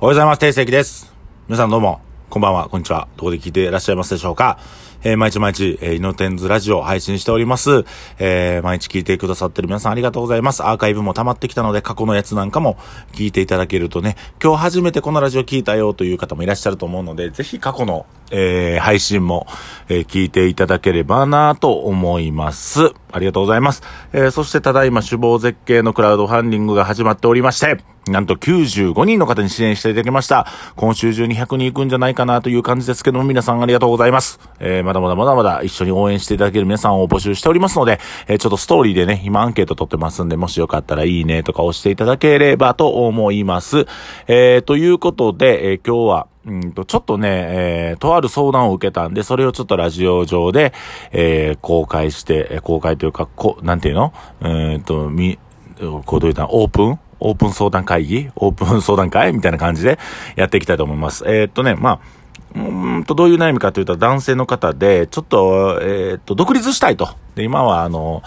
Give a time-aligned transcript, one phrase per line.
[0.00, 0.40] おはようございます。
[0.40, 1.14] 定石です。
[1.46, 3.06] 皆さんどうも、こんばんは、こんにちは。
[3.16, 4.58] どこで聞いていらっしゃいますでしょうか
[5.04, 7.84] えー、毎日毎日、えー、イノテンズラジオ配信しております。
[8.18, 10.64] えー、毎日聞いてくださってる皆さんありがとうございます。
[10.64, 12.78] アーカイブも溜まってきたので、過去のやつなんかも
[13.12, 19.46] 聞いていただけるとね、今日初めてこのラジオ聞いたよという方もいらっしゃると思うので、ぜひ過去の、えー、配信も、
[19.88, 22.92] えー、聞いていただければなと思います。
[23.12, 23.82] ありがとうございます。
[24.14, 27.76] えー、そしてただいま死亡絶景のクラウドファンディングが始まっておりまして、
[28.08, 30.46] なんと95人の方に支援していただきました。
[30.76, 34.40] 今週中に100人行くんじゃないかなという感じですけども、皆さんありがとうございます。
[34.60, 43.86] えー、まだまだまだまだ一緒に応援していただける皆さんを募集しておりますので、えー、ちょっとストーリーでね、今アンケート取ってますんで、もしよかったらいいねとか押していただければと思います。
[44.26, 50.72] えー、ということで、えー、今日は、うんと、ちょっとね、えー、とある相談を受けたんで、それをちょっとラジオ上で、
[51.10, 54.12] えー、公開して、公開というか、こ、なんていうの？
[54.42, 55.38] えー、と、み、
[56.04, 56.98] こうどういうたオープン？
[57.20, 58.28] オープン相談会議？
[58.36, 59.32] オープン相談会？
[59.32, 59.98] みたいな感じで
[60.36, 61.24] やっていきたいと思います。
[61.26, 62.00] えー、っとね、まあ、
[62.54, 67.08] うんと、どういう悩みかというと、男性の方で、ちょっと、えー、と、独立したいと。
[67.34, 68.22] で、今は、あの、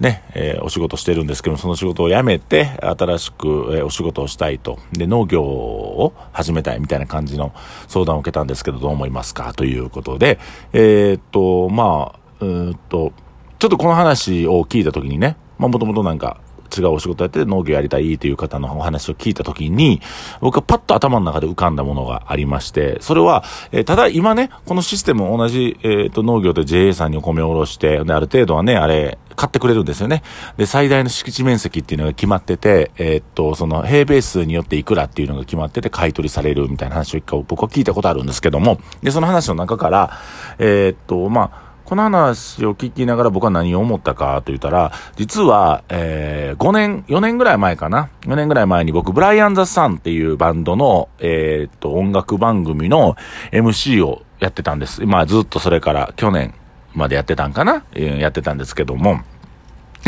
[0.00, 4.78] ね、えー、お仕事してるんですけどその仕事を辞めて、新しく、えー、お仕事をしたいと。
[4.92, 7.52] で、農業を始めたいみたいな感じの
[7.88, 10.38] 相談を受けたんですけど、どう思いますかということで、
[10.72, 13.12] え、っと、まあ、うんと、
[13.58, 16.40] ちょっとこの話を聞いたときにね、まあ、もともとなんか、
[16.76, 20.00] 違うお仕事やって農業やりたいという方のお話を聞いたときに、
[20.40, 30.22] 僕はパッと頭の中で浮かんだものがありまして、それは、えー、ただ今ね、このシステム同じ、えっ、と、農業で JA さんにお米をおろして、ある程度はね、あれ、買ってくれるんですよね。
[30.56, 40.18] で、最大の敷地面積っていうのが決まってて、えー、っと、その平米数によっていくらっていうのが決まってて買い取りされるみたいな話を一回僕は聞いたことあるんですけども、で、その話の中から、
[40.58, 53.16] えー、っと、まあ、この話を聞きながら僕は何を思ったかと言ったら、実は、えー、5年、4年ぐらい前かな ?4 年ぐらい前に僕、ブライアン・ザ・サンっていうバンドの、えー、っと、音楽番組の
[53.52, 55.06] MC をやってたんです。
[55.06, 56.52] まあずっとそれから去年
[56.92, 59.22] までやってたんかな、えー、やってたんですけども、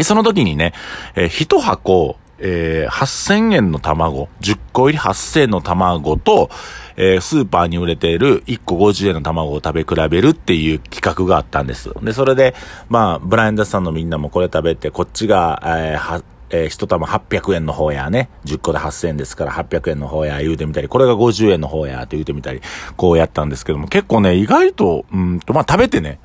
[0.03, 0.75] その時にね、
[1.15, 6.51] えー、一箱、えー、8000円の卵、10個入り8000円の卵と、
[6.97, 11.93] えー、スーパーに売れている1個50円の卵を食べ比べるっていう企画があったんです。
[12.03, 12.55] で、それで、
[12.89, 18.28] まあ、ブラインダスさんのみんなもこれ食べて、こっちが、えー、は、えー、一玉800円の方やね。
[18.45, 22.61] 10個で8000円ですから800円の方や言うてみたり、これが50円の方やって言うてみたり、
[22.97, 26.19] こうやったんですけども、結構ね、意外と、うんと、まあ、食べてね、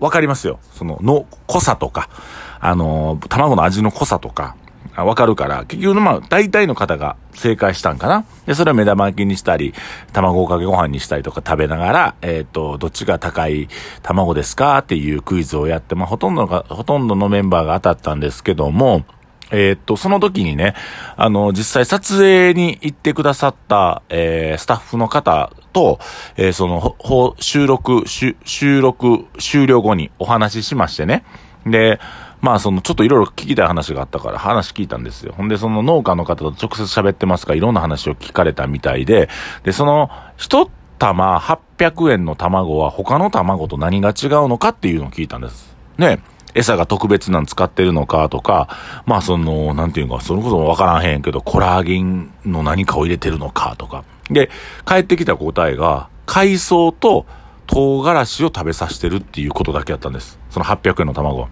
[0.00, 0.60] わかりますよ。
[0.74, 2.08] その、の、濃さとか、
[2.60, 4.56] あのー、卵の味の濃さとか、
[4.96, 8.24] わかるから、結局、まあ、大体の方が正解したんかな。
[8.46, 9.74] で、それは目玉焼きにしたり、
[10.12, 13.68] 卵かけご飯にしたりとか食べながら、えっ、ー、と、どっちが高い
[14.02, 19.04] 卵ですかっていうクイズをやって、まあ、ほとんどが、ほとんどのメンバーが当たったんですけども、
[19.50, 20.74] えー、っと、その時にね、
[21.16, 25.98] あの、実際撮影に行ってくださった、えー、スタッフの方と、
[26.36, 26.96] えー、その、
[27.40, 31.24] 収録、収録、終了後にお話ししましてね。
[31.66, 31.98] で、
[32.40, 35.34] まあそのちょっといろいろ聞きたい話があったから話聞いたんですよ。
[35.36, 39.28] ほんでその農家の方と直接喋ってますからいろんな話を聞かれたみたいで、
[39.64, 45.74] で、その一玉800円の卵は他の卵と何が違うのかっていうのを聞いたんです。
[45.96, 46.20] ね。
[46.54, 48.68] 餌が特別なん使ってるのかとか、
[49.06, 54.04] まあその、なんていうか、それこそわからへんけど、コラーゲンの何かを入れてるのかとか。
[54.30, 54.50] で、
[54.86, 57.26] 帰ってきた答えが、海藻と
[57.66, 60.38] 唐辛子を食べさせてるっていうことだけやったんです。
[60.50, 61.48] その800円の卵は。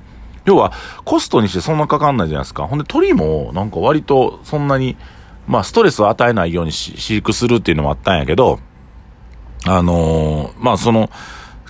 [0.46, 0.72] 要は、
[1.04, 2.66] コストにしてそんなかかんないじゃないですか。
[2.66, 4.96] ほんで、鳥も、なんか割とそんなに、
[5.46, 8.58] まあ、ストレスを与えないように飼育するっていうのもあったんやけど、
[9.66, 11.10] あのー、まあ、その、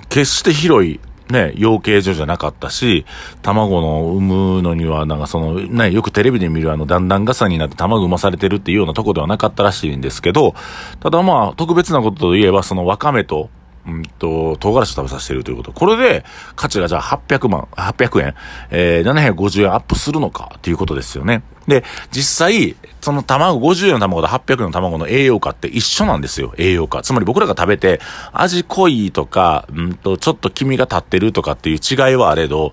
[0.08, 1.00] 決して広い、
[1.30, 3.04] ね、養鶏所じゃなかったし、
[3.42, 4.20] 卵の産
[4.56, 10.54] むのには、なんかその、ね、よくテレビで見るあの、だんだん傘になって卵産まされてるっていうようなとこではなかったらしいんですけど、
[11.00, 13.50] ただまあ、特別なことといえば、そのワカメと、
[13.86, 15.72] うんと、唐辛子食べさせてるということ。
[15.72, 16.24] これで、
[16.56, 18.34] 価値がじゃあ800万、800円、
[18.70, 21.42] えー、750円アップするのかっていうことですよね。
[21.68, 27.02] で、実際、その卵、50円の卵と800円の卵の栄養価って一緒なんですよ、栄養価。
[27.02, 28.00] つまり僕らが食べて、
[28.32, 32.72] 味濃いとか、うんと、ちょっと黄身が立ってるとかっていう違いはあれど、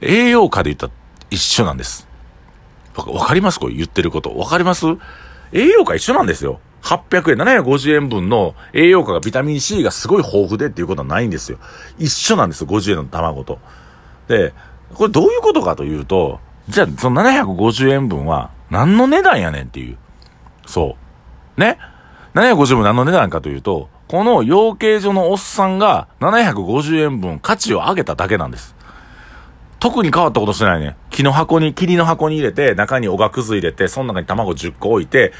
[0.00, 0.92] 栄養価で言ったら
[1.30, 2.08] 一緒なんです。
[2.96, 3.60] わかります？
[3.60, 4.34] これ言ってること。
[4.36, 4.86] わかります？
[5.52, 6.60] 栄養価一緒なんですよ。
[6.82, 11.58] 800円、750円分の栄養価がビタミン C がすごい豊富でっていうことはないんですよ。
[11.98, 13.58] 一緒なんですよ、50円の卵と。
[14.28, 14.52] で、
[14.94, 19.96] これどういうことかというと、じゃあその750円分は何の値段やねんっていう。
[20.66, 20.96] そ
[21.56, 21.60] う。
[21.60, 21.78] ね
[22.34, 28.74] ?750 円分何の値段かというと、この養鶏所のおっさんが750円分価値を上げただけなんです。
[29.80, 30.96] 特に変わったことしてないね。
[31.10, 35.32] 木の箱に、霧の箱に入れて、中におがくず入れて、その中に卵10個置いて、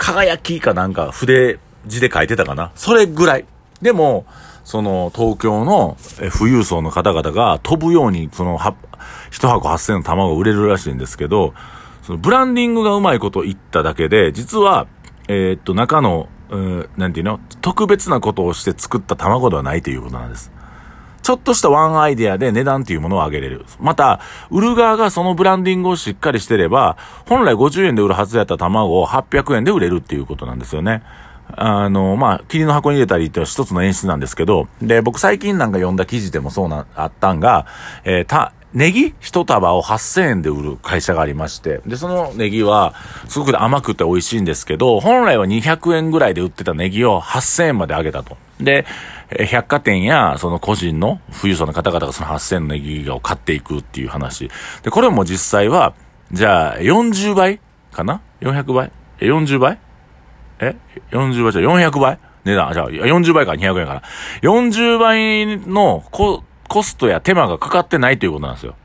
[0.00, 2.72] 輝きかなんか筆字で書いてたかな？
[2.74, 3.44] それぐらい。
[3.82, 4.24] でも、
[4.64, 5.96] その、東京の
[6.38, 8.58] 富裕層の方々が飛ぶように、その、
[9.30, 11.54] 一箱8000の卵を売れるらしいんですけど、
[12.02, 14.86] そのブランディングがうまいこと言っただけで、実は、
[15.28, 17.38] えー、っと、中の、うん、なんていうの？
[17.60, 20.50] 特別なことをして作った卵ではないということなんです。
[21.30, 23.64] ちょっとしたワンアイデアで値段っていうものを上げれる。
[23.78, 24.18] また、
[24.50, 26.96] 売る側がそのブランディングをしっかりしてれば、
[27.28, 31.04] 本来50円で売るはずやった卵を800円で売れるっていうことなんですよね。
[31.56, 37.64] あの、まあ、霧の箱に入れたりって一つの演出なんですけど、で、僕最近なんか読んだ記事でもそうな、あったんが、
[38.02, 39.14] えー、た、ネギ？
[39.20, 42.94] 一束を8000円で売る会社がありまして、で、そのネギは、
[43.28, 48.36] すごく甘くて美味しいんですけど、本来は200円ぐらいで売ってたネギを8000円まで上げたと。
[48.60, 48.86] で、
[49.50, 54.50] 百貨店や、その個人の富裕層の方々がその8000のネギを買っていくっていう話。
[54.82, 55.94] で、これも実際は、
[56.32, 57.60] じゃあ、40倍
[57.92, 58.92] かな ?400 倍？
[59.20, 59.78] え、40倍？
[60.60, 60.76] え
[61.10, 62.18] ?40 倍じゃ400倍？
[62.44, 64.02] 値段、じゃあ、40倍から200円から。
[64.42, 68.76] 40倍のココストや手間がかかってないということなんですよ。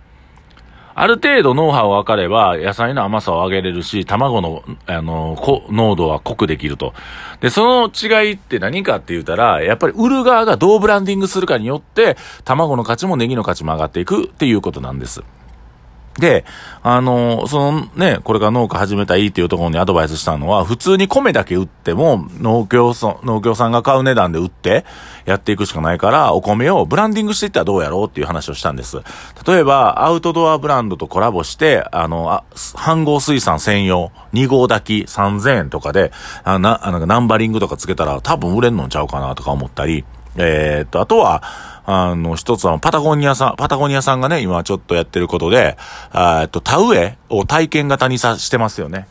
[0.97, 5.35] ある程度ノウハウ分かれば、野菜の甘さを上げれるし、卵の、あの、
[5.69, 6.93] 濃度は濃くできると。
[7.41, 12.15] で、その違いって何かって言ったら、やっぱり売る側がどうブランディングするかによって、
[12.45, 15.21] 卵の価値もネギの価値も上がっていくっていうことなんです。
[16.19, 16.45] で、
[16.81, 24.85] あの、そのね、これから農家始めたらいいっていうところにアドバイスしたのは、普通に米だけ売っても、農協農協さんが買う値段で売って、
[25.25, 29.01] やっていくしかないから、お米をブランディングしていったらどうやろうっていう話をしたんです。
[29.45, 36.13] 例えば、アウトドアブランドとコラボして、あの、あ飯合水産専用、2号炊き3000円とかで、
[36.45, 40.05] あな、なんかナンバリングとかつけたら多分売れんのんちゃうかなとか思ったり、
[40.37, 41.43] えー、っと、あとは、
[41.85, 45.77] あの、一つはパタゴニアさん、パタゴニアさんがね、今ちょっとやってることで、
[46.13, 49.07] えっと、田植えを体験型にさしてますよね。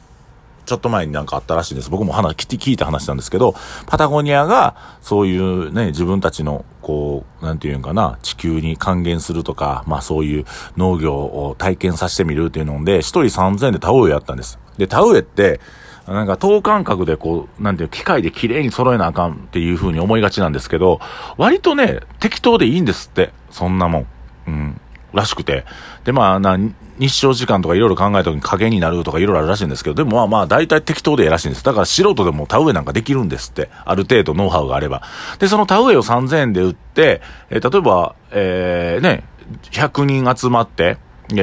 [0.66, 1.90] ちょっと前になんかあったらしいんです。
[1.90, 3.54] 僕も話、聞いた話なんですけど、
[3.86, 10.44] パタゴニアが、そういうね、自分たちの、こう、なんていうんかな、地球に還元するとか、まあそういう
[10.76, 14.58] 農業を体験させてみるっていうので、一人3000円で田植えやったんです。
[14.78, 15.60] で、田植えって、
[16.06, 21.00] なんか等間隔でこう、なんていう、機械で綺麗に揃えなあかんっていう風に思いがちなんですけど、
[21.36, 23.32] 割とね、適当でいいんですって。
[23.50, 24.06] そんなもん。
[24.48, 24.80] うん。
[25.14, 25.64] らしくて。
[26.04, 26.58] で、まあ、な、
[26.98, 31.64] 日照時間とかいろいろ考えた時に影になるとかいろいろあるらしいんですけど、でもまあまあ、大体適当でええらしいんです。
[31.64, 33.70] だから素人でも田植えなんかできるんですって。
[33.84, 35.02] ある程度ノウハウがあれば。
[35.38, 39.24] で、その田植えを3000円で売って、えー、例えば、えー、ね、
[39.70, 40.98] 100人集まって、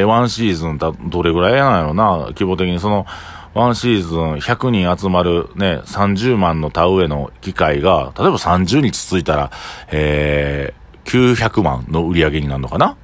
[0.06, 3.06] ワンシーズンだ、どれぐらいやないのな、規模的にその、
[3.54, 9.52] ワンシーズン100人集まるね、30万の田植えの機械が、例えば30日続いたら、
[9.92, 12.96] えー、900万の売り上げになるのかな？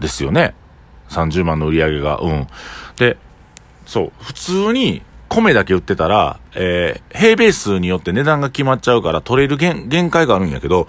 [0.00, 0.54] ですよね。
[1.08, 2.46] 30万の売り上げが、うん。
[2.96, 3.16] で、
[3.86, 10.86] そう、普通に米だけ売ってたら、えー、平米数によって値段が決まっちゃうから取れる限界があるんやけど、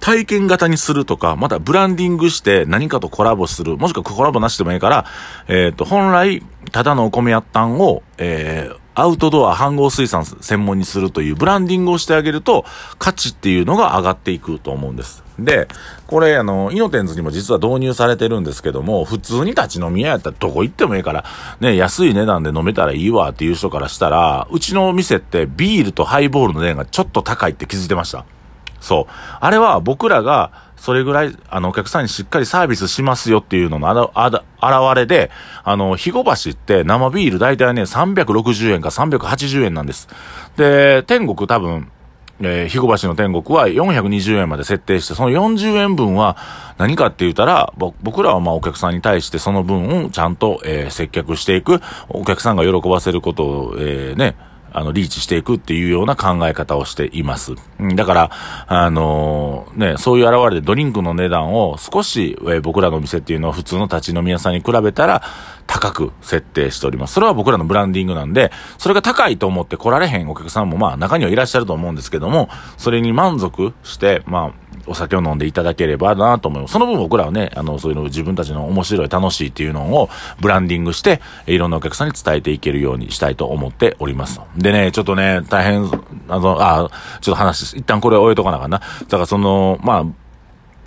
[0.00, 5.04] 体験型にするとか、またブランディングして何かとコラボする、もしくはコラボなしでもいいから、
[5.48, 6.42] えっ、ー、と、本来、
[6.72, 12.64] ただのお米やったんを、えー、アウトドア飯合水産専門にするというブランディングをしてあげると、
[12.98, 15.22] 価値っていうのが上がっていくと思うんです。
[15.38, 15.68] で、
[16.06, 21.24] これ、あの、イノテンズにも実は導入されてるんですけども、普通に立ち飲み屋やったらどこ行ってもいいから、
[21.60, 28.24] ね、安い値段で飲めたらいいわっていう人からしたら、うちの店ってビールとハイボールの値段がちょっと高いって気づいてました。
[28.80, 29.12] そう。
[29.40, 35.30] あれは僕らが、それぐらい、あの、お客さんにしっかりサービスしますよっていうののあら、あら、現れで、
[35.62, 40.08] あの、肥後橋って生ビール大体ね、360円か380円なんです。
[40.56, 41.92] で、天国多分、
[42.40, 46.38] えー、肥後橋の天国は420円まで設定して、その40円分は
[46.78, 54.36] 何かって言ったら、僕らはまあお客さんに対してその分をちゃんと、えー、接客していく、お客さんが喜ばせることを、えー、ね、
[54.72, 57.54] あの、リーチしていくっていうような考え方をしています。
[57.96, 58.30] だから、
[58.66, 65.22] あのー、ね、そういう現れでドリンクの値段を少し、えー、僕らの店っていうのは普通の立ち飲み屋さんに比べたら
[65.66, 67.14] 高く設定しております。
[67.14, 76.72] それは僕らのブランディングなんで、それが高いと思って来られへんお客さんもまあ中にはいらっしゃると思うんですけども、それに満足して、まあ、お酒を飲んでいただければなと思います。
[76.72, 80.10] その分僕らはね、あの、そういうの自分たちの面白い、楽しいっていうのを
[80.40, 84.40] ブランディングして、いろんなお客さんに伝えていけるようにしたいと思っております。
[84.56, 85.90] でね、ちょっとね、大変、
[86.28, 88.78] あの、あ、ちょっと話、一旦これ終えとかなかな。
[88.78, 90.04] だからその、まあ、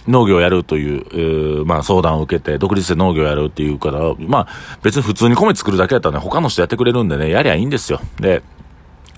[0.07, 4.47] 農業をやるという、えー、まあ相談を受けて、独立で農業をやるっていうから、まあ
[4.81, 8.01] 別に普通に米作るだけだったらね、他の人やってくれるんでね、やりゃいいんですよ。
[8.19, 8.43] で、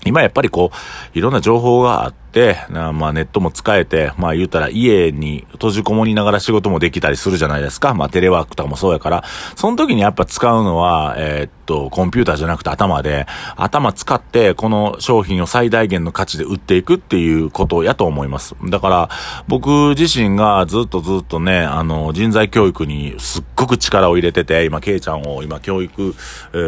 [0.04, 7.94] 今やっぱりこう、いろんな情報があって、て、まあネットも使えて、まあ言うたら家に閉じこもりながら仕事もできたりするじゃないですか。
[7.94, 9.24] まあテレワークとかもそうやから、
[9.54, 13.26] その時にやっぱ使うのは、えー、っと、コンピューターじゃなくて頭で、
[13.56, 18.54] 頭使ってこの商品を最大限の価値で売っていくっていうことやと思います。
[18.68, 19.10] だから、
[19.48, 26.14] 僕自身がずっとずっとね、あの、人材教育にすっごく力を入れてて、今、ケイちゃんを今教育、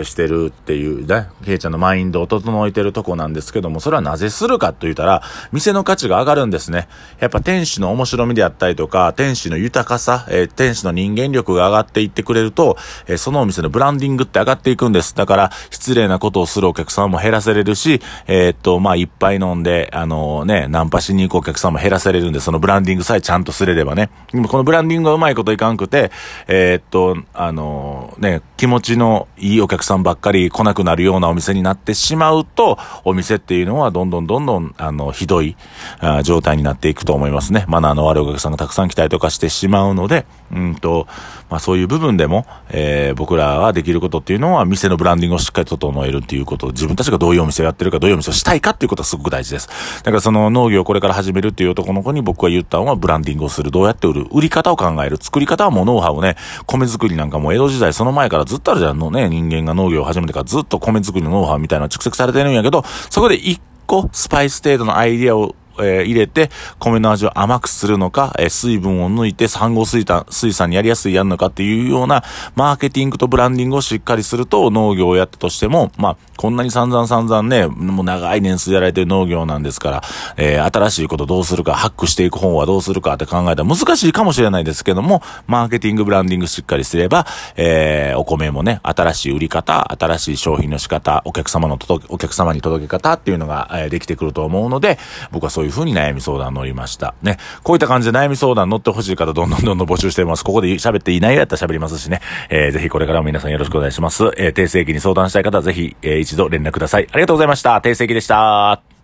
[0.04, 5.22] してるっていうね、ケイちゃんのマインドを整えてるとこなんですけども、それはなぜするかと言ったら、
[5.58, 6.88] 店の価値が上がるんですね。
[7.18, 15.14] やっぱ店主の面白みであったりとか、店主の豊かさ、えー、店主の人間力が上がっていってくれると、えー、そのお店のブランディングって上がっていくんです。
[15.14, 24.10] だから、失礼なことをするお客さんも減らせれるし、えー、っと、まあ、いっぱい飲んで、あのね、ナンパしに行くお客さんも減らせれるんで、そのブランディングさえちゃんとすれればね。
[24.32, 26.10] でもこのブランディングがうまいこといかんくて、
[26.46, 35.56] えー、っと、あのね、気持ちのいいお客さんばっかり来なくなるようなお店になってしまうと、お店っていうのはどんどんどんどん、あの、ひどい
[36.00, 37.64] あ状態になっていくと思いますね。
[37.68, 41.06] マナーの悪いお客さんがたくさん来たりとかしてしまうので、うんと、
[41.48, 49.68] まあそういう部分でも、えー、僕らはできることっていうのは、店のブランディングをしっかり整えるっていうこと、自分たちがどういうお店をやってるか、どういうお店をしたいかっていうことはすごく大事です。
[50.02, 53.70] だからその農業をこれから始めるっていう男の子に僕が言ったのは、ブランディングをする。
[53.70, 55.16] どうやって売る売り方を考える。
[55.20, 56.34] 作り方はもうノウハウね、
[56.66, 80.02] 米作りなんかも江戸時代その前からずっとあるじゃんのね、人間が農業を始めてからずっと米作りのノウハウみたいなの蓄積されてるんやけど、そこで一個スパイス程度のアイディアをえー、入れて、米の味を甘くするのか、えー、水分を抜いて産後水産、水産にやりやすいやるのかっていうような、マーケティングとブランディングをしっかりすると、農業をやったとしても、まあ、こんなに散々散々ね、もう長い年数やられてる農業なんですから、
[80.36, 94.98] えー、新しいことどうするか、ハックしていく本はどうするかって考えたら難しいかもしれないですけども、マーケティング、ブランディングしっかりすれば、えー、お米もね、新しい売り方、新しい商品の仕方、お客様の届け、お客様に届け方っていうのが、えー、できてくると思うので、
[95.32, 97.14] 僕はそういういうふうに悩み相談乗りました。
[97.22, 97.38] ね。
[97.62, 100.44] こういった感じで悩み相談乗ってほしい方どんどんどんどん募集しています。
[100.44, 102.20] ここで喋っていないやったら喋りますしね。
[102.48, 104.24] えー、ぜひこれからも皆さんよろしくお願いします。
[104.36, 107.06] えー、定世紀に相談したい方はぜひ、えー、一度連絡ください。
[107.10, 107.80] ありがとうございました。
[107.80, 108.97] 定世紀でした。